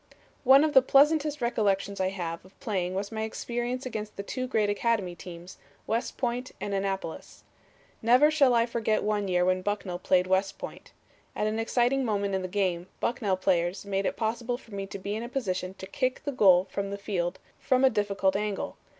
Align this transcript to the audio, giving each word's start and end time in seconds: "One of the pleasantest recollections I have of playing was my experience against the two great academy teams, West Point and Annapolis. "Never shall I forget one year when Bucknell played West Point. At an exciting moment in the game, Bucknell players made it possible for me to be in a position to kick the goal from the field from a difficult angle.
"One 0.43 0.63
of 0.63 0.73
the 0.73 0.81
pleasantest 0.81 1.41
recollections 1.41 1.99
I 1.99 2.09
have 2.09 2.43
of 2.43 2.59
playing 2.59 2.95
was 2.95 3.11
my 3.11 3.21
experience 3.21 3.85
against 3.85 4.15
the 4.15 4.23
two 4.23 4.47
great 4.47 4.67
academy 4.67 5.13
teams, 5.13 5.59
West 5.85 6.17
Point 6.17 6.51
and 6.59 6.73
Annapolis. 6.73 7.43
"Never 8.01 8.31
shall 8.31 8.55
I 8.55 8.65
forget 8.65 9.03
one 9.03 9.27
year 9.27 9.45
when 9.45 9.61
Bucknell 9.61 9.99
played 9.99 10.25
West 10.25 10.57
Point. 10.57 10.91
At 11.35 11.45
an 11.45 11.59
exciting 11.59 12.03
moment 12.03 12.33
in 12.33 12.41
the 12.41 12.47
game, 12.47 12.87
Bucknell 12.99 13.37
players 13.37 13.85
made 13.85 14.07
it 14.07 14.17
possible 14.17 14.57
for 14.57 14.73
me 14.73 14.87
to 14.87 14.97
be 14.97 15.15
in 15.15 15.21
a 15.21 15.29
position 15.29 15.75
to 15.75 15.85
kick 15.85 16.23
the 16.23 16.31
goal 16.31 16.65
from 16.71 16.89
the 16.89 16.97
field 16.97 17.37
from 17.59 17.85
a 17.85 17.89
difficult 17.91 18.35
angle. 18.35 18.77